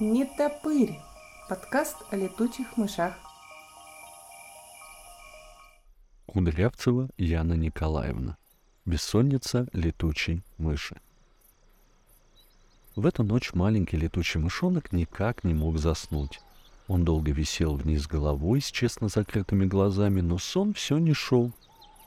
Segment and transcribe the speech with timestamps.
[0.00, 0.98] Не топырь.
[1.48, 3.14] Подкаст о летучих мышах.
[6.26, 8.36] Кудрявцева Яна Николаевна.
[8.86, 11.00] Бессонница летучей мыши.
[12.96, 16.40] В эту ночь маленький летучий мышонок никак не мог заснуть.
[16.88, 21.52] Он долго висел вниз головой с честно закрытыми глазами, но сон все не шел.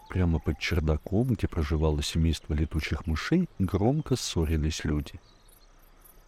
[0.09, 5.21] Прямо под чердаком, где проживало семейство летучих мышей, громко ссорились люди—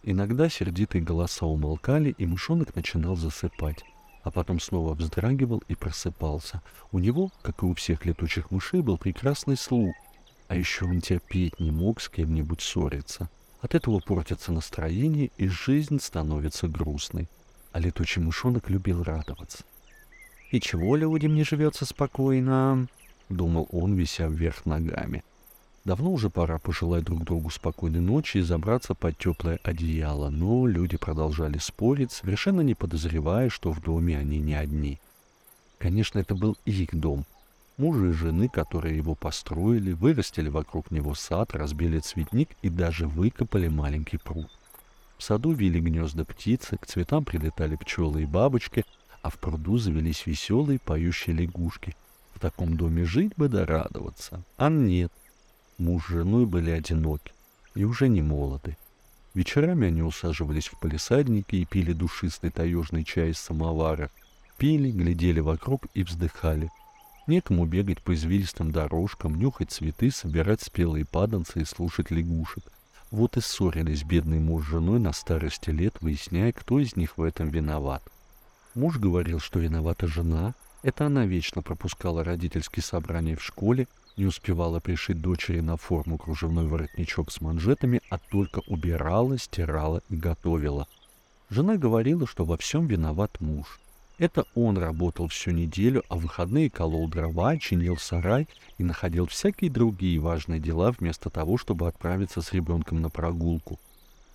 [0.02, 3.84] Иногда сердитые голоса умолкали, и мышонок начинал засыпать,
[4.22, 6.62] а потом снова вздрагивал и просыпался.
[6.90, 9.94] У него, как и у всех летучих мышей, был прекрасный слух,
[10.48, 13.28] а еще он терпеть не мог с кем-нибудь ссориться.
[13.60, 17.28] От этого портится настроение, и жизнь становится грустной.
[17.72, 19.64] А летучий мышонок любил радоваться.
[20.50, 22.88] «И чего людям не живется спокойно?»—
[23.28, 25.22] думал он, вися вверх ногами.
[25.90, 30.96] Давно уже пора пожелать друг другу спокойной ночи и забраться под теплое одеяло, но люди
[30.96, 35.00] продолжали спорить, совершенно не подозревая, что в доме они не одни.
[35.78, 37.24] Конечно, это был их дом.
[37.76, 43.66] Мужа и жены, которые его построили, вырастили вокруг него сад, разбили цветник и даже выкопали
[43.66, 44.48] маленький пруд.
[45.18, 48.84] В саду вили гнезда птицы, к цветам прилетали пчелы и бабочки,
[49.22, 51.96] а в пруду завелись веселые поющие лягушки.
[52.32, 54.44] В таком доме жить бы да радоваться.
[54.56, 55.10] А нет,
[55.80, 57.32] Муж с женой были одиноки
[57.74, 58.76] и уже не молоды.
[59.32, 64.10] Вечерами они усаживались в палисаднике и пили душистый таежный чай из самовара.
[64.58, 66.68] Пили, глядели вокруг и вздыхали.
[67.26, 72.64] Некому бегать по извилистым дорожкам, нюхать цветы, собирать спелые паданцы и слушать лягушек.
[73.10, 77.22] Вот и ссорились бедный муж с женой на старости лет, выясняя, кто из них в
[77.22, 78.02] этом виноват.
[78.74, 80.52] Муж говорил, что виновата жена.
[80.82, 83.88] Это она вечно пропускала родительские собрания в школе,
[84.20, 90.16] не успевала пришить дочери на форму кружевной воротничок с манжетами, а только убирала, стирала и
[90.16, 90.86] готовила.
[91.48, 93.80] Жена говорила, что во всем виноват муж.
[94.18, 98.46] Это он работал всю неделю, а в выходные колол дрова, чинил сарай
[98.76, 103.78] и находил всякие другие важные дела вместо того, чтобы отправиться с ребенком на прогулку.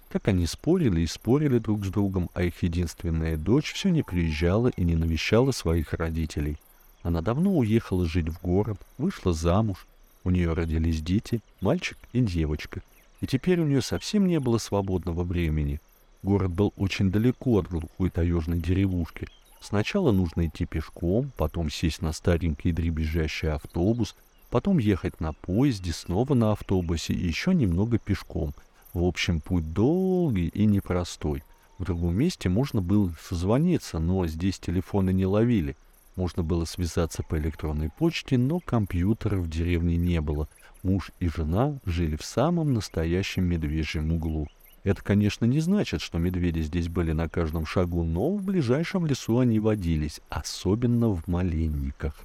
[0.09, 4.69] Так они спорили и спорили друг с другом, а их единственная дочь все не приезжала
[4.69, 6.57] и не навещала своих родителей.
[7.05, 9.85] Она давно уехала жить в город, вышла замуж.
[10.23, 12.81] У нее родились дети, мальчик и девочка.
[13.21, 15.79] И теперь у нее совсем не было свободного времени.
[16.23, 19.27] Город был очень далеко от глухой таежной деревушки.
[19.61, 24.15] Сначала нужно идти пешком, потом сесть на старенький дребезжащий автобус,
[24.49, 28.55] потом ехать на поезде, снова на автобусе и еще немного пешком.
[28.95, 31.43] В общем, путь долгий и непростой.
[31.77, 35.75] В другом месте можно было созвониться, но здесь телефоны не ловили.
[36.15, 40.47] Можно было связаться по электронной почте, но компьютера в деревне не было.
[40.81, 44.47] Муж и жена жили в самом настоящем медвежьем углу.
[44.83, 49.39] Это, конечно, не значит, что медведи здесь были на каждом шагу, но в ближайшем лесу
[49.39, 52.15] они водились, особенно в маленниках.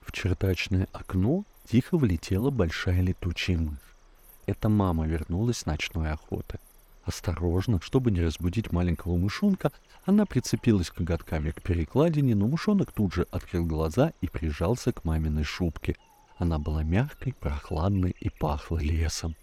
[0.00, 3.78] В чердачное окно тихо влетела большая летучая мышь.
[4.46, 6.58] Это мама вернулась с ночной охоты.
[7.04, 9.72] Осторожно, чтобы не разбудить маленького мышонка,
[10.04, 15.42] она прицепилась коготками к перекладине, но мышонок тут же открыл глаза и прижался к маминой
[15.42, 15.96] шубке.
[16.36, 19.34] Она была мягкой, прохладной и пахла лесом.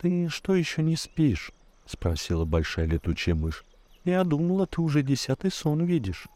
[0.00, 1.52] «Ты что еще не спишь?»—
[1.86, 3.64] спросила большая летучая мышь.
[4.04, 6.28] «Я думала, ты уже десятый сон видишь».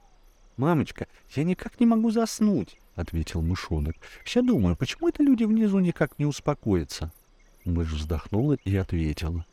[0.59, 1.07] «Мамочка,
[1.37, 3.97] я никак не могу заснуть»,— ответил мышонок.
[4.25, 7.13] «Все думаю, почему это люди внизу никак не успокоятся?»
[7.65, 9.45] Мышь вздохнула и ответила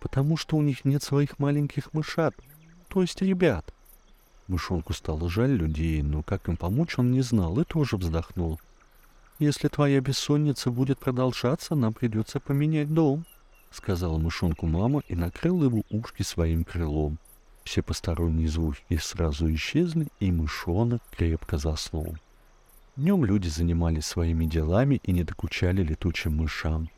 [0.00, 2.34] потому что у них нет своих маленьких мышат,
[2.88, 3.72] то есть ребят.
[4.46, 8.58] Мышонку стало жаль людей, но как им помочь он не знал и тоже вздохнул.
[9.38, 13.24] «Если твоя бессонница будет продолжаться, нам придется поменять дом»,—
[13.70, 17.18] сказала мышонку мама и накрыла его ушки своим крылом.
[17.62, 22.16] Все посторонние звуки сразу исчезли, и мышонок крепко заснул.
[22.96, 26.88] Днем люди занимались своими делами и не докучали летучим мышам.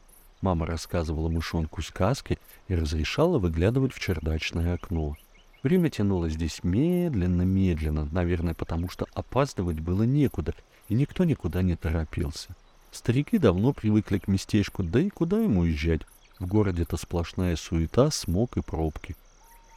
[0.41, 2.39] Мама рассказывала мышонку сказки
[2.69, 5.17] и разрешала выглядывать в чердачное окно.
[5.63, 10.55] Время тянулось здесь медленно-медленно, наверное, потому что опаздывать было некуда,
[10.89, 12.57] и никто никуда не торопился.
[12.91, 16.03] Старики давно привыкли к местечку, да и куда ему уезжать?
[16.39, 19.15] В городе-то сплошная суета, смог и пробки.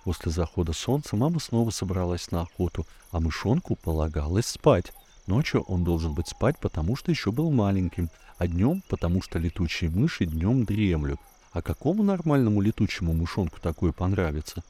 [0.06, 4.94] После захода солнца мама снова собралась на охоту, а мышонку полагалось спать.
[5.28, 9.90] Ночью он должен быть спать, потому что еще был маленьким, а днем, потому что летучие
[9.90, 11.20] мыши днем дремлют.
[11.52, 14.64] А какому нормальному летучему мышонку такое понравится?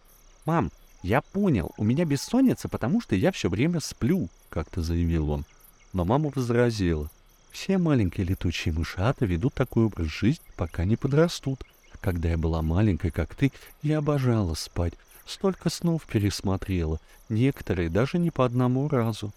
[0.45, 0.71] «Мам,
[1.01, 5.45] я понял, у меня бессонница, потому что я все время сплю»,— как-то заявил он.
[5.93, 7.09] Но мама возразила.
[7.51, 11.63] «Все маленькие летучие мышата ведут такой образ жизни, пока не подрастут.
[12.01, 13.51] Когда я была маленькой, как ты,
[13.81, 14.93] я обожала спать.
[15.25, 19.31] Столько снов пересмотрела, некоторые даже не по одному разу.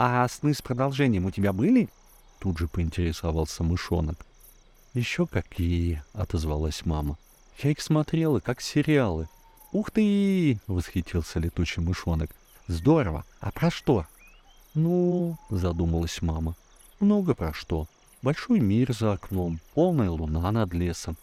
[0.00, 1.88] А сны с продолжением у тебя были?
[2.38, 4.24] Тут же поинтересовался мышонок.
[4.94, 7.18] Еще какие, отозвалась мама.
[7.64, 9.28] Я их смотрела, как сериалы.
[9.72, 10.60] Ух ты!
[10.68, 12.30] восхитился летучий мышонок.
[12.68, 13.24] Здорово!
[13.40, 14.06] А про что?
[14.72, 16.54] Ну, задумалась мама.
[17.00, 17.88] Много про что.
[18.22, 21.16] Большой мир за окном, полная луна над лесом.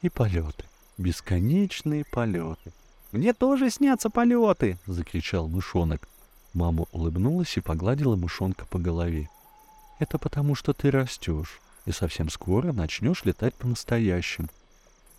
[0.00, 0.64] И полеты.
[0.96, 2.72] Бесконечные полеты.
[3.12, 6.08] «Мне тоже снятся полеты!»— закричал мышонок.
[6.52, 9.28] Мама улыбнулась и погладила мышонка по голове.
[9.98, 14.48] «Это потому, что ты растешь, и совсем скоро начнешь летать по-настоящему».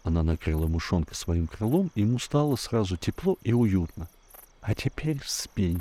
[0.04, 4.10] Она накрыла мышонка своим крылом, и ему стало сразу тепло и уютно.
[4.62, 5.80] «А теперь спи».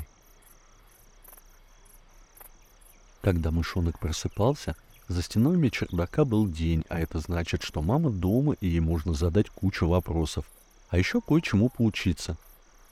[3.21, 4.75] Когда мышонок просыпался,
[5.07, 9.49] за стенами чердака был день, а это значит, что мама дома, и ей можно задать
[9.49, 10.45] кучу вопросов—
[10.93, 12.37] а еще кое-чему поучиться,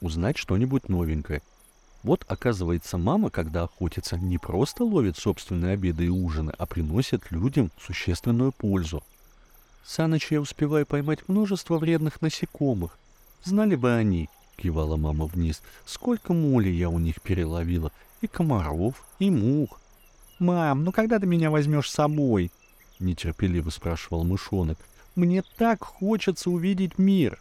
[0.02, 1.44] узнать что-нибудь новенькое.
[2.04, 7.72] Вот, оказывается, мама, когда охотится, не просто ловит собственные обеды и ужины, а приносит людям
[7.80, 9.04] существенную пользу.
[9.86, 12.98] Саныч я успеваю поймать множество вредных насекомых.
[13.44, 19.30] Знали бы они, кивала мама вниз, сколько моли я у них переловила, и комаров, и
[19.30, 19.80] мух.
[20.40, 22.52] «Мам, ну когда ты меня возьмешь с собой?»—
[23.00, 24.80] нетерпеливо спрашивал мышонок.
[25.16, 27.40] «Мне так хочется увидеть мир!»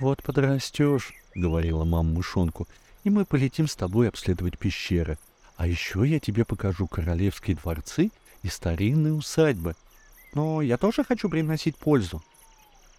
[0.00, 2.66] «Вот подрастешь»,— говорила мама мышонку,—
[3.08, 5.16] «и мы полетим с тобой обследовать пещеры.
[5.56, 8.10] А еще я тебе покажу королевские дворцы
[8.42, 9.74] и старинные усадьбы.
[10.34, 12.22] Но я тоже хочу приносить пользу».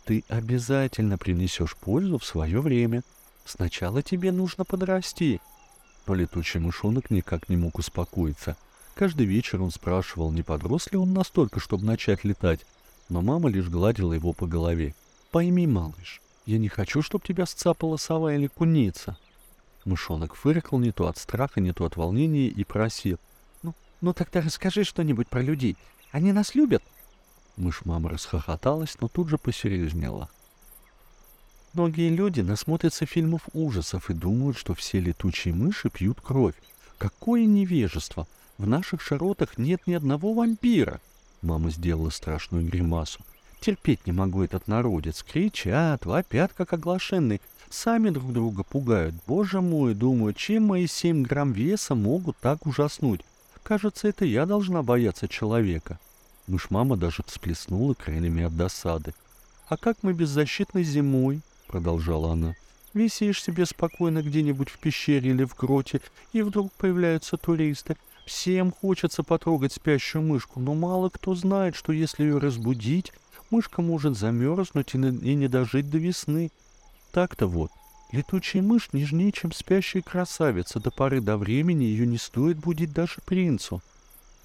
[0.05, 3.03] «Ты обязательно принесешь пользу в свое время.
[3.45, 5.39] Сначала тебе нужно подрасти».
[6.07, 8.57] Но летучий мышонок никак не мог успокоиться.
[8.95, 12.61] Каждый вечер он спрашивал, не подрос ли он настолько, чтобы начать летать.
[13.09, 14.95] Но мама лишь гладила его по голове.
[15.29, 19.19] «Пойми, малыш, я не хочу, чтобы тебя сцапала сова или куница.
[19.89, 23.17] Мышонок фыркал не то от страха, не то от волнения и просил.
[23.63, 25.77] «Ну, ну тогда расскажи что-нибудь про людей.
[26.11, 26.83] Они нас любят?»
[27.57, 30.29] Мышь-мама расхохоталась, но тут же посерьезнела.
[31.73, 36.55] Многие люди насмотрятся фильмов ужасов и думают, что все летучие мыши пьют кровь.
[36.99, 38.27] Какое невежество!
[38.59, 41.01] В наших широтах нет ни одного вампира.
[41.41, 43.21] Мама сделала страшную гримасу.
[43.59, 45.23] Терпеть не могу этот народец.
[45.23, 47.41] Кричат, вопят, как оглашенные.
[47.69, 49.15] Сами друг друга пугают.
[49.27, 53.21] Боже мой, думаю, чем мои семь грамм веса могут так ужаснуть?
[53.63, 55.99] Кажется, это я должна бояться человека.
[56.47, 59.13] Мышь-мама даже всплеснула крыльями от досады.
[59.67, 62.55] «А как мы беззащитны зимой?»— продолжала она.
[62.95, 66.01] «Висишь себе спокойно где-нибудь в пещере или в гроте,
[66.33, 67.97] и вдруг появляются туристы.
[68.25, 73.13] Всем хочется потрогать спящую мышку, но мало кто знает, что если ее разбудить,
[73.51, 76.51] мышка может замерзнуть и, не дожить до весны.
[77.11, 77.71] Так-то вот,
[78.11, 80.79] летучая мышь нежнее, чем спящая красавица.
[80.79, 83.81] До поры до времени ее не стоит будить даже принцу.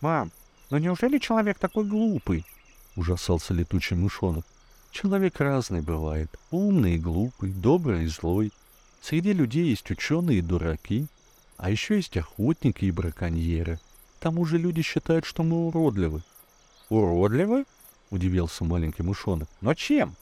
[0.01, 0.33] «Мам,
[0.71, 2.45] но неужели человек такой глупый?»—
[2.97, 4.45] ужасался летучий мышонок.
[4.91, 6.31] «Человек разный бывает.
[6.51, 8.53] Умный и глупый, добрый и злой.
[9.01, 11.07] Среди людей есть ученые и дураки.
[11.57, 13.79] А еще есть охотники и браконьеры.
[14.19, 16.23] К тому же люди считают, что мы уродливы».
[16.89, 17.65] «Уродливы?»
[18.11, 19.49] Удивился маленький мышонок.
[19.61, 20.15] «Но чем?»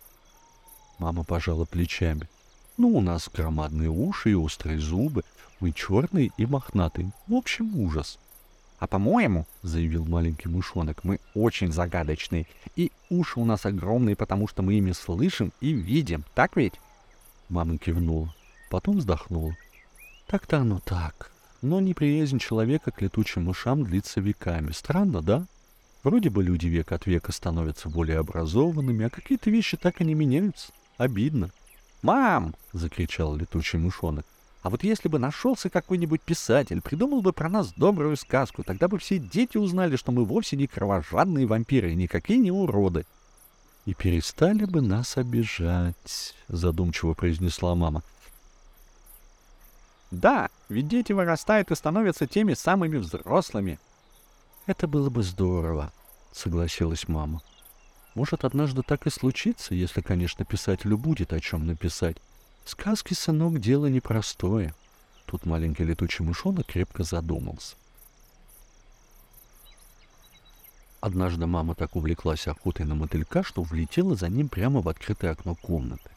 [0.99, 2.29] Мама пожала плечами.
[2.77, 5.25] «Ну, у нас громадные уши и острые зубы.
[5.61, 7.13] Мы черные и мохнатые.
[7.27, 8.19] В общем, ужас».
[8.79, 12.47] «А по-моему,— заявил маленький мышонок,— мы очень загадочные.
[12.75, 16.25] И уши у нас огромные, потому что мы ими слышим и видим.
[16.35, 16.75] Так ведь?»
[17.49, 18.35] Мама кивнула.
[18.71, 19.57] Потом вздохнула.
[20.27, 21.31] «Так-то оно так.
[21.61, 24.73] Но неприязнь человека к летучим мышам длится веками.
[24.73, 25.47] Странно, да?»
[26.03, 30.15] Вроде бы люди век от века становятся более образованными, а какие-то вещи так и не
[30.15, 30.73] меняются.
[30.97, 31.51] Обидно.
[32.03, 34.27] «Мам!»— закричал летучий мышонок.
[34.63, 38.99] «А вот если бы нашелся какой-нибудь писатель, придумал бы про нас добрую сказку, тогда бы
[38.99, 43.07] все дети узнали, что мы вовсе не кровожадные вампиры и никакие не уроды».
[43.87, 48.03] «И перестали бы нас обижать»,— задумчиво произнесла мама.
[50.11, 53.79] «Да, ведь дети вырастают и становятся теми самыми взрослыми»,
[54.67, 55.93] «Это было бы здорово»,—
[56.33, 57.43] согласилась мама.
[58.15, 62.17] «Может, однажды так и случится, если, конечно, писателю будет о чем написать.
[62.65, 64.75] Сказки, сынок, дело непростое».
[65.27, 67.75] Тут маленький летучий мышонок крепко задумался.
[71.01, 75.57] Однажды мама так увлеклась охотой на мотылька, что влетела за ним прямо в открытое окно
[75.57, 76.11] комнаты.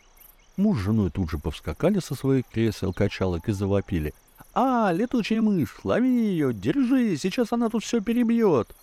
[0.57, 4.13] Муж с женой тут же повскакали со своих кресел, качалок и завопили—
[4.53, 8.75] «А, летучая мышь, лови ее, держи, сейчас она тут все перебьет!»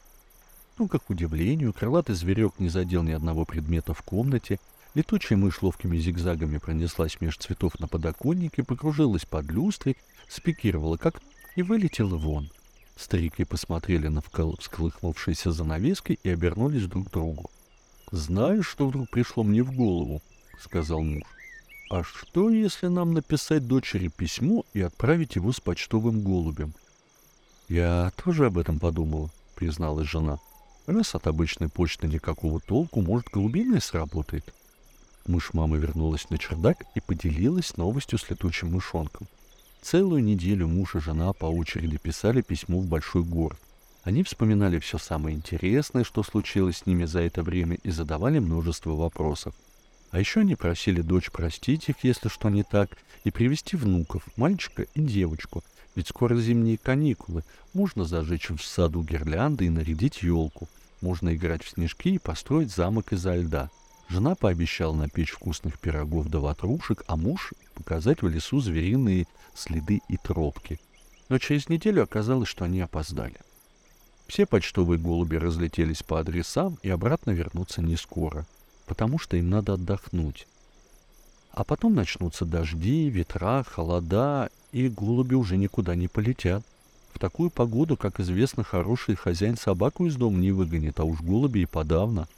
[0.78, 4.58] Ну, как удивлению, крылатый зверек не задел ни одного предмета в комнате,
[4.94, 9.96] Летучая мышь ловкими зигзагами пронеслась меж цветов на подоконнике, покружилась под люстрой,
[10.28, 11.22] спикировала как
[11.56, 12.50] и вылетела вон.
[12.96, 17.50] Старики посмотрели на всколыхнувшиеся занавески и обернулись друг к другу.
[18.10, 20.20] «Знаешь, что вдруг пришло мне в голову?»—
[20.60, 21.22] сказал муж.
[21.92, 26.72] «А что, если нам написать дочери письмо и отправить его с почтовым голубем?»
[27.68, 30.38] «Я тоже об этом подумала»,— призналась жена.
[30.86, 34.54] «Раз от обычной почты никакого толку, может, голубиная сработает?»
[35.26, 39.26] Мышь мамы вернулась на чердак и поделилась новостью с летучим мышонком.
[39.82, 43.58] Целую неделю муж и жена по очереди писали письмо в большой город.
[44.02, 48.92] Они вспоминали все самое интересное, что случилось с ними за это время, и задавали множество
[48.92, 49.54] вопросов.
[50.12, 54.82] А еще они просили дочь простить их, если что не так, и привести внуков, мальчика
[54.82, 55.64] и девочку.
[55.94, 57.44] Ведь скоро зимние каникулы.
[57.72, 60.68] Можно зажечь в саду гирлянды и нарядить елку.
[61.00, 63.70] Можно играть в снежки и построить замок изо льда.
[64.08, 70.18] Жена пообещала напечь вкусных пирогов да ватрушек, а муж показать в лесу звериные следы и
[70.18, 70.78] тропки.
[71.30, 73.36] Но через неделю оказалось, что они опоздали.
[74.26, 78.46] Все почтовые голуби разлетелись по адресам и обратно вернутся не скоро,
[78.92, 80.46] потому что им надо отдохнуть.
[81.50, 86.62] А потом начнутся дожди, ветра, холода, и голуби уже никуда не полетят.
[87.14, 91.60] В такую погоду, как известно, хороший хозяин собаку из дома не выгонит, а уж голуби
[91.60, 92.28] и подавно.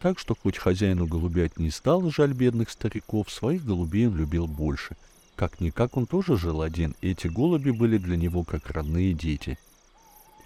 [0.00, 4.96] Так что хоть хозяину голубят не стало жаль бедных стариков, своих голубей он любил больше.
[5.34, 9.58] Как-никак он тоже жил один, и эти голуби были для него как родные дети—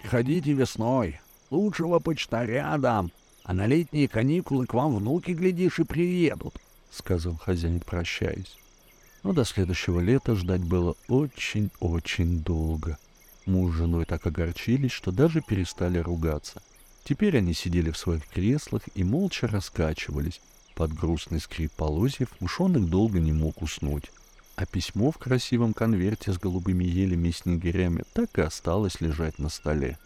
[0.04, 1.20] Ходите весной.
[1.50, 3.10] Лучшего почтаря дам.
[3.48, 6.54] А на летние каникулы к вам внуки, глядишь, и приедут,—
[6.90, 8.58] сказал хозяин, прощаясь.
[9.22, 12.98] Но до следующего лета ждать было очень-очень долго.
[13.46, 16.60] Муж с женой так огорчились, что даже перестали ругаться.
[17.04, 20.42] Теперь они сидели в своих креслах и молча раскачивались.
[20.74, 24.10] Под грустный скрип полозьев мышонок долго не мог уснуть
[24.56, 29.50] а письмо в красивом конверте с голубыми елями и снегирями так и осталось лежать на
[29.50, 29.98] столе.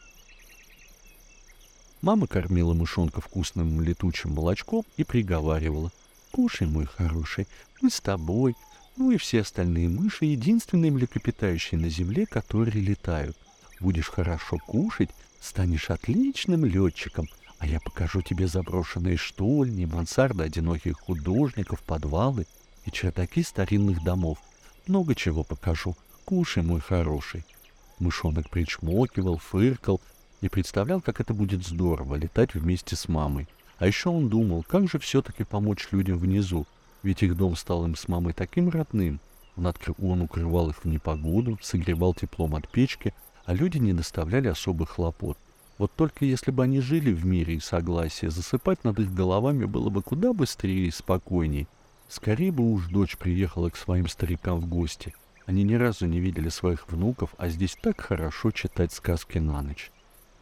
[2.03, 5.93] Мама кормила мышонка вкусным летучим молочком и приговаривала.
[6.33, 7.47] «Кушай, мой хороший,
[7.81, 8.57] мы с тобой,
[8.97, 13.37] ну и все остальные мыши, единственные млекопитающие на земле, которые летают.
[13.79, 17.29] Будешь хорошо кушать, станешь отличным летчиком,
[17.59, 22.49] а я покажу тебе заброшенные штольни, мансарды одиноких художников, подвалы
[22.85, 24.39] и чердаки старинных домов.
[24.89, 25.97] Много чего покажу.
[26.25, 27.45] Кушай, мой хороший.
[28.01, 30.01] Мышонок причмокивал, фыркал
[30.43, 33.49] и представлял, как это будет здорово летать вместе с мамой.
[33.79, 36.67] А еще он думал, как же все-таки помочь людям внизу,
[37.03, 39.21] ведь их дом стал им с мамой таким родным.
[39.57, 39.95] Он, откры...
[39.99, 45.39] он укрывал их в непогоду, согревал теплом от печки, а люди не доставляли особых хлопот.
[45.79, 49.91] Вот только если бы они жили в мире и согласии, засыпать над их головами было
[49.91, 51.67] бы куда быстрее и спокойней.
[52.09, 55.15] Скорее бы уж дочь приехала к своим старикам в гости.
[55.47, 59.91] Они ни разу не видели своих внуков, а здесь так хорошо читать сказки на ночь.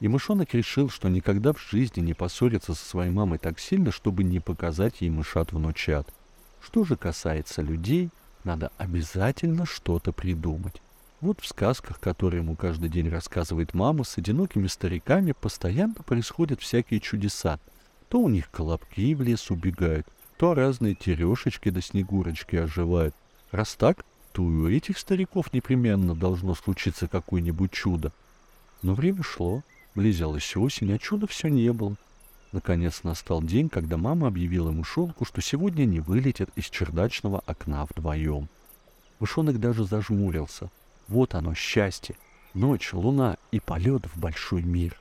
[0.00, 4.24] И мышонок решил, что никогда в жизни не поссорится со своей мамой так сильно, чтобы
[4.24, 6.08] не показать ей мышат-внучат.
[6.62, 8.10] Что же касается людей,
[8.44, 10.80] надо обязательно что-то придумать.
[11.20, 17.00] Вот в сказках, которые ему каждый день рассказывает мама, с одинокими стариками постоянно происходят всякие
[17.00, 17.60] чудеса.
[18.08, 20.06] То у них колобки в лес убегают,
[20.38, 23.14] то разные терешечки да снегурочки оживают.
[23.50, 28.12] Раз так, то и у этих стариков непременно должно случиться какое-нибудь чудо.
[28.80, 29.62] Но время шло,
[29.94, 31.96] близилась осень, а чуда все не было.
[32.52, 38.48] Наконец настал день, когда мама объявила мышонку, что сегодня не вылетят из чердачного окна вдвоем.
[39.20, 40.70] Мышонок даже зажмурился.
[41.06, 42.16] Вот оно, счастье.
[42.54, 45.00] Ночь, луна и полет в большой мир.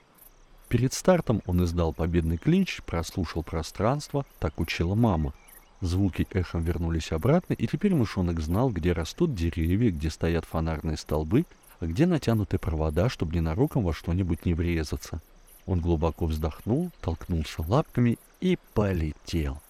[0.67, 5.33] Перед стартом он издал победный клич, прослушал пространство, так учила мама.
[5.81, 11.45] Звуки эхом вернулись обратно, и теперь мышонок знал, где растут деревья, где стоят фонарные столбы,
[11.87, 15.21] где натянуты провода, чтобы ненароком во что-нибудь не врезаться.
[15.65, 19.61] Он глубоко вздохнул, толкнулся лапками и полетел.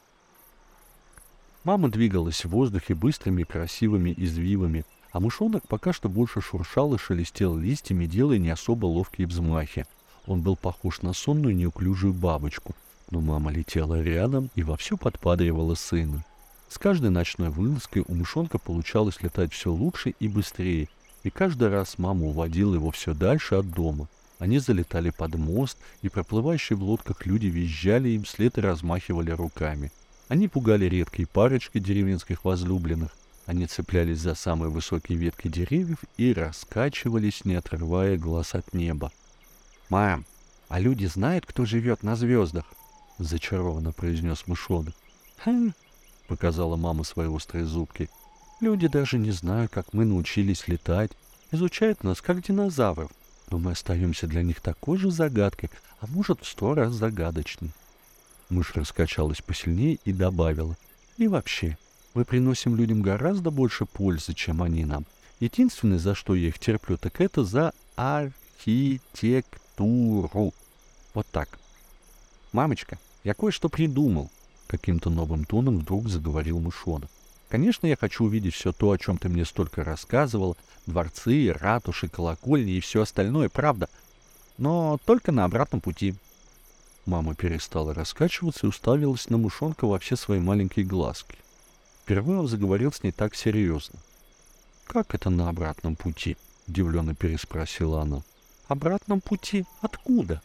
[1.63, 7.57] Мама двигалась в воздухе быстрыми красивыми извивами, а мышонок пока что больше шуршал и шелестел
[7.57, 9.85] листьями, делая не особо ловкие взмахи.
[10.25, 12.75] Он был похож на сонную неуклюжую бабочку,
[13.11, 16.23] но мама летела рядом и вовсю подпадривала сына.
[16.69, 20.87] С каждой ночной вылазкой у мышонка получалось летать все лучше и быстрее,
[21.23, 24.07] и каждый раз мама уводила его все дальше от дома.
[24.39, 29.91] Они залетали под мост, и проплывающие в лодках люди визжали им вслед и размахивали руками.
[30.29, 33.11] Они пугали редкие парочки деревенских возлюбленных.
[33.45, 39.11] Они цеплялись за самые высокие ветки деревьев и раскачивались, не отрывая глаз от неба.
[39.89, 40.25] «Мам,
[40.67, 42.65] а люди знают, кто живет на звездах?»—
[43.17, 44.93] зачарованно произнес мышонок.
[45.43, 45.71] «Хм,
[46.27, 48.09] показала мама свои острые зубки.
[48.59, 51.11] «Люди даже не знают, как мы научились летать,
[51.51, 53.11] изучают нас как динозавров,
[53.49, 55.69] но мы остаемся для них такой же загадкой,
[56.01, 57.71] а может в сто раз загадочней».
[58.49, 60.75] Мышь раскачалась посильнее и добавила.
[61.17, 61.77] «И вообще,
[62.13, 65.05] мы приносим людям гораздо больше пользы, чем они нам.
[65.39, 70.53] Единственное, за что я их терплю, так это за архитектуру.
[71.13, 71.57] Вот так.
[72.51, 74.29] Мамочка, я кое-что придумал.
[74.67, 77.09] Каким-то новым тоном вдруг заговорил мышонок.
[77.49, 80.55] Конечно, я хочу увидеть все то, о чем ты мне столько рассказывал.
[80.85, 83.89] Дворцы, ратуши, колокольни и все остальное, правда.
[84.57, 86.15] Но только на обратном пути.
[87.05, 91.37] Мама перестала раскачиваться и уставилась на мышонка во все свои маленькие глазки.
[92.03, 93.99] Впервые он заговорил с ней так серьезно.
[94.85, 96.37] «Как это на обратном пути?»—
[96.67, 98.21] удивленно переспросила она.
[98.67, 99.65] «Обратном пути?
[99.81, 100.41] Откуда?»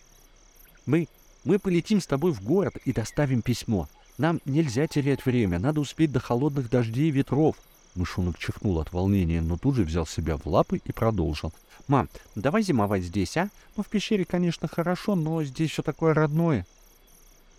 [0.86, 1.08] «Мы...
[1.44, 3.88] мы полетим с тобой в город и доставим письмо.
[4.18, 7.56] Нам нельзя терять время, надо успеть до холодных дождей и ветров».
[7.94, 11.52] Мышонок чихнул от волнения, но тут же взял себя в лапы и продолжил.
[11.86, 13.50] «Мам, давай зимовать здесь, а?
[13.76, 16.66] Ну, в пещере, конечно, хорошо, но здесь все такое родное».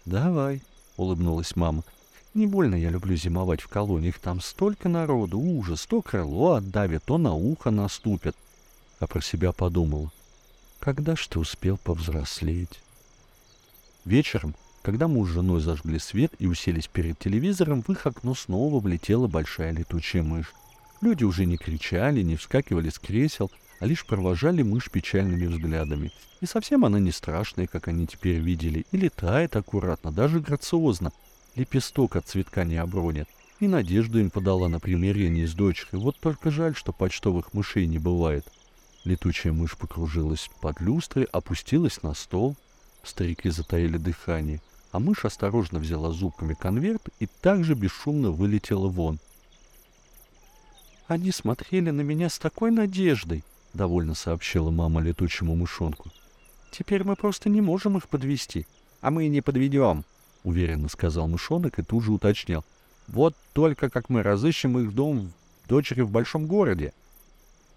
[0.06, 0.62] «Давай»,—
[0.98, 1.84] улыбнулась мама.
[2.36, 7.18] Не больно я люблю зимовать в колониях, там столько народу, ужас, то крыло отдавит, то
[7.18, 8.36] на ухо наступит.
[9.00, 10.12] А про себя подумал,
[10.82, 12.82] когда ж ты успел повзрослеть?
[14.04, 14.54] Вечером,
[14.86, 19.26] когда муж с женой зажгли свет и уселись перед телевизором, в их окно снова влетела
[19.26, 20.54] большая летучая мышь.
[21.02, 23.50] Люди уже не кричали, не вскакивали с кресел,
[23.80, 26.12] а лишь провожали мышь печальными взглядами.
[26.40, 31.12] И совсем она не страшная, как они теперь видели, и летает аккуратно, даже грациозно,
[31.56, 33.28] лепесток от цветка не обронит.
[33.60, 36.00] И надежду им подала на примирение с дочкой.
[36.00, 38.46] Вот только жаль, что почтовых мышей не бывает.
[39.04, 42.56] Летучая мышь покружилась под люстрой, опустилась на стол.
[43.02, 44.62] Старики затаили дыхание,
[44.96, 49.20] а мышь осторожно взяла зубками конверт и также бесшумно вылетела вон.
[51.08, 56.12] «Они смотрели на меня с такой надеждой»,— довольно сообщила мама летучему мышонку.
[56.72, 58.68] «Теперь мы просто не можем их подвести,
[59.02, 60.06] а мы и не подведем»,—
[60.46, 62.64] уверенно сказал мышонок и тут же уточнил.
[63.10, 65.34] «Вот только как мы разыщем их дом
[65.68, 66.94] дочери в большом городе».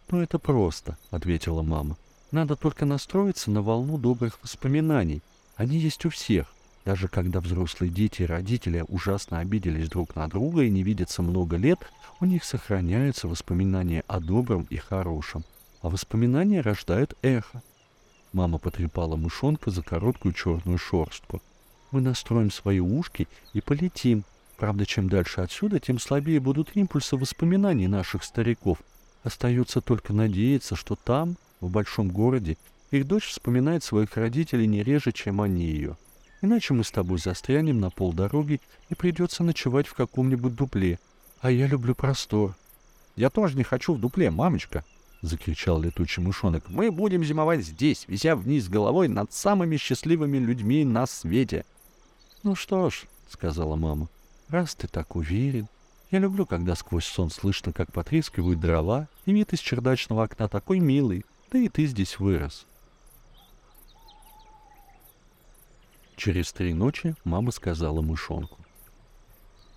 [0.09, 1.97] «Ну, это просто»,— ответила мама.
[2.31, 5.21] «Надо только настроиться на волну добрых воспоминаний.
[5.57, 6.55] Они есть у всех.
[6.89, 11.59] Даже когда взрослые дети и родители ужасно обиделись друг на друга и не видятся много
[11.59, 11.79] лет,
[12.19, 15.45] у них сохраняются воспоминания о добром и хорошем.
[15.83, 17.61] А воспоминания рождают эхо.
[18.33, 21.43] Мама потрепала мышонка за короткую черную шорстку.
[21.91, 24.25] Мы настроим свои ушки и полетим.
[24.57, 28.79] Правда, чем дальше отсюда, тем слабее будут импульсы воспоминаний наших стариков.
[29.25, 32.57] Остается только надеяться, что там, в большом городе,
[32.91, 35.99] их дочь вспоминает своих родителей не реже, чем они ее.
[36.41, 40.99] Иначе мы с тобой застрянем на полдороги и придется ночевать в каком-нибудь дупле.
[41.41, 42.55] А я люблю простор.
[43.17, 44.85] Я тоже не хочу в дупле, мамочка,—
[45.23, 46.69] закричал летучий мышонок.
[46.69, 51.65] «Мы будем зимовать здесь, вися вниз головой над самыми счастливыми людьми на свете!»
[52.45, 54.09] «Ну что ж»,— сказала мама,—
[54.49, 55.67] «раз ты так уверен,
[56.13, 60.79] я люблю, когда сквозь сон слышно, как потрескивают дрова, и вид из чердачного окна такой
[60.79, 62.68] милый, да и ты здесь вырос».
[66.19, 68.59] Через три ночи мама сказала мышонку.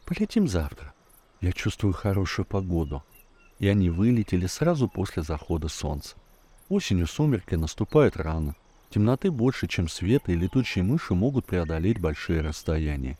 [0.06, 0.94] «Полетим завтра.
[1.40, 3.04] Я чувствую хорошую погоду».
[3.60, 6.18] И они вылетели сразу после захода солнца.
[6.68, 8.56] Осенью сумерки наступают рано,
[8.92, 13.18] Темноты больше, чем света, и летучие мыши могут преодолеть большие расстояния.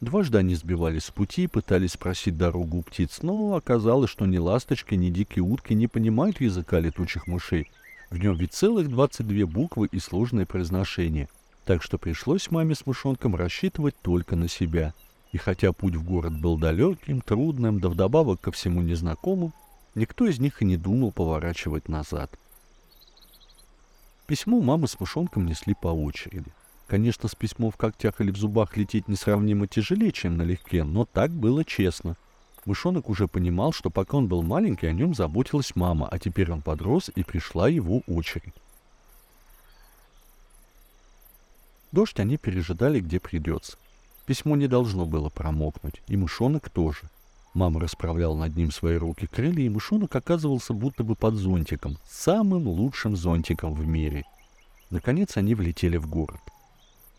[0.00, 4.38] Дважды они сбивались с пути и пытались спросить дорогу у птиц, но оказалось, что ни
[4.38, 7.70] ласточки, ни дикие утки не понимают языка летучих мышей.
[8.10, 11.28] В нем ведь целых 22 буквы и сложное произношение.
[11.64, 14.94] Так что пришлось маме с мышонком рассчитывать только на себя.
[15.32, 19.52] И хотя путь в город был далеким, трудным, да вдобавок ко всему незнакомым,
[19.94, 22.30] никто из них и не думал поворачивать назад.
[24.26, 26.52] Письмо мамы с мышонком несли по очереди.
[26.86, 31.30] Конечно, с письмом в когтях или в зубах лететь несравнимо тяжелее, чем налегке, но так
[31.30, 32.16] было честно.
[32.64, 36.60] Мышонок уже понимал, что пока он был маленький, о нем заботилась мама, а теперь он
[36.60, 38.54] подрос, и пришла его очередь.
[41.92, 43.76] Дождь они пережидали, где придется.
[44.26, 47.02] Письмо не должно было промокнуть, и мышонок тоже.
[47.54, 52.66] Мама расправляла над ним свои руки крылья, и мышонок оказывался будто бы под зонтиком, самым
[52.66, 54.24] лучшим зонтиком в мире.
[54.90, 56.40] Наконец они влетели в город.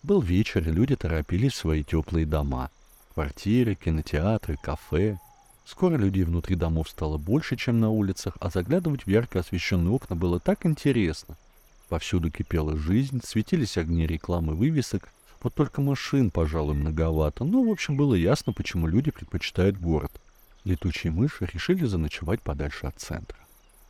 [0.02, 2.72] Был вечер, и люди торопились в свои теплые дома.
[3.14, 5.20] Квартиры, кинотеатры, кафе.
[5.66, 10.16] Скоро людей внутри домов стало больше, чем на улицах, а заглядывать в ярко освещенные окна
[10.16, 11.38] было так интересно.
[11.90, 15.10] Повсюду кипела жизнь, светились огни рекламы вывесок,
[15.42, 17.44] Вот только машин, пожалуй, многовато.
[17.44, 20.12] Но, в общем, было ясно, почему люди предпочитают город.
[20.64, 23.38] Летучие мыши решили заночевать подальше от центра.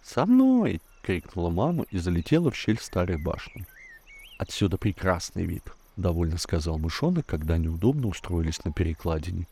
[0.01, 3.67] «Со мной!»— крикнула мама и залетела в щель старой башни.
[4.39, 5.63] «Отсюда прекрасный вид»,—
[5.95, 9.47] довольно сказал мышонок, когда неудобно устроились на перекладине.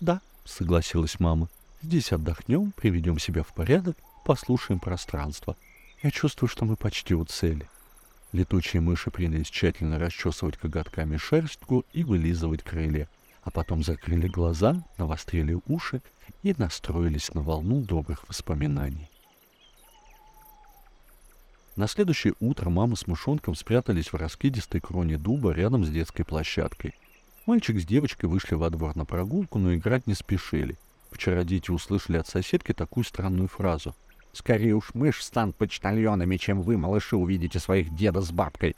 [0.00, 1.48] «Да»,— согласилась мама.
[1.82, 5.56] «Здесь отдохнем, приведем себя в порядок, послушаем пространство.
[6.02, 7.68] Я чувствую, что мы почти у цели».
[8.34, 13.08] Летучие мыши принялись тщательно расчесывать коготками шерстку и вылизывать крылья,
[13.44, 16.02] а потом закрыли глаза, навострили уши
[16.42, 19.08] и настроились на волну добрых воспоминаний.
[21.76, 26.98] На следующее утро мама с мышонком спрятались в раскидистой кроне дуба рядом с детской площадкой.
[27.46, 30.76] Мальчик с девочкой вышли во двор на прогулку, но играть не спешили.
[31.12, 33.94] Вчера дети услышали от соседки такую странную фразу.
[34.34, 38.74] Скорее уж мышь станут почтальонами, чем вы, малыши, увидите своих деда с бабкой.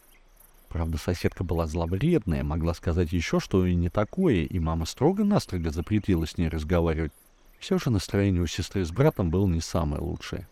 [0.69, 6.27] Правда, соседка была зловредная, могла сказать еще что и не такое, и мама строго-настрого запретила
[6.27, 7.12] с ней разговаривать.
[7.59, 10.47] Все же настроение у сестры с братом было не самое лучшее.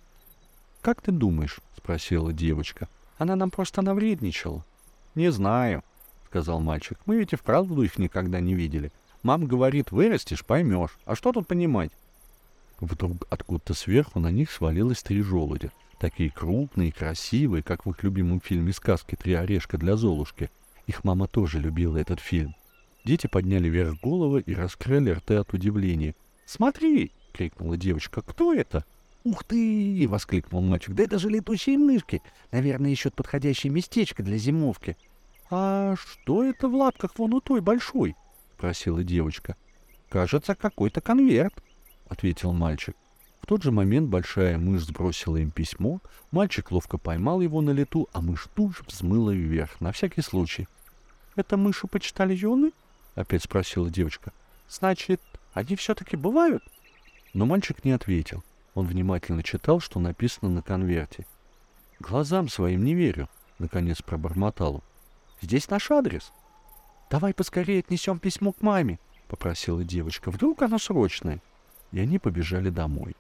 [0.81, 2.89] «Как ты думаешь?»— спросила девочка.
[3.19, 4.65] «Она нам просто навредничала».
[5.15, 5.85] «Не знаю»,—
[6.29, 6.99] сказал мальчик.
[7.05, 8.91] «Мы ведь и вправду их никогда не видели.
[9.23, 10.97] Мама говорит, вырастешь, поймешь.
[11.05, 11.93] А что тут понимать?»
[12.81, 15.71] Вдруг откуда-то сверху на них свалилось три желудя.
[15.99, 20.51] Такие крупные, красивые, как в их любимом фильме сказки «Три орешка для Золушки».
[20.87, 22.55] Их мама тоже любила этот фильм.
[23.05, 26.15] Дети подняли вверх головы и раскрыли рты от удивления.
[26.45, 28.23] «Смотри!»— крикнула девочка.
[28.23, 28.85] «Кто это?»
[29.25, 30.95] «Ух ты!»— воскликнул мальчик.
[30.95, 32.21] «Да это же летучие мышки!
[32.51, 34.97] Наверное, ищут подходящее местечко для зимовки».
[35.51, 38.17] «А что это в лапках вон у той большой?»—
[38.57, 39.57] спросила девочка.
[40.11, 41.55] «Кажется, какой-то конверт».—
[42.09, 42.97] ответил мальчик.
[43.41, 48.09] В тот же момент большая мышь сбросила им письмо, мальчик ловко поймал его на лету,
[48.13, 50.67] а мышь тут же взмыла вверх, на всякий случай.
[51.37, 52.73] «Это мыши-почтальоны?»—
[53.15, 54.33] опять спросила девочка.
[54.69, 55.21] «Значит,
[55.53, 56.63] они все-таки бывают?»
[57.35, 58.43] Но мальчик не ответил.
[58.75, 61.27] Он внимательно читал, что написано на конверте.
[62.01, 64.83] «Глазам своим не верю»,— наконец пробормотал он.
[65.43, 66.33] «Здесь наш адрес».
[67.11, 70.31] «Давай поскорее отнесем письмо к маме»,— попросила девочка.
[70.31, 71.41] «Вдруг оно срочное?»
[71.95, 73.15] И они побежали домой.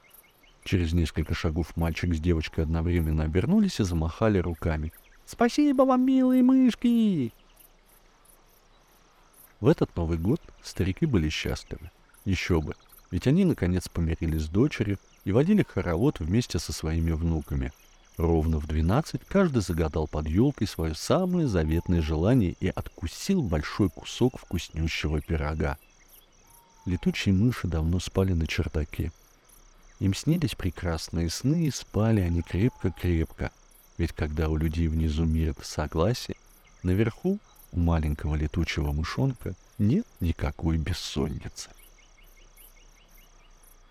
[0.64, 4.92] Через несколько шагов мальчик с девочкой одновременно обернулись и замахали руками.
[5.26, 7.32] «Спасибо вам, милые мышки!»
[9.60, 11.88] В этот Новый год старики были счастливы.
[12.24, 12.74] Еще бы,
[13.12, 17.72] ведь они наконец помирились с дочерью и водили хоровод вместе со своими внуками.
[18.16, 24.38] Ровно в двенадцать каждый загадал под елкой свое самое заветное желание и откусил большой кусок
[24.38, 25.78] вкуснющего пирога.
[26.86, 29.10] Летучие мыши давно спали на чердаке.
[30.00, 33.50] Им снились прекрасные сны, и спали они крепко-крепко.
[33.96, 36.36] Ведь когда у людей внизу мир согласие,
[36.82, 37.38] наверху
[37.72, 41.70] у маленького летучего мышонка нет никакой бессонницы.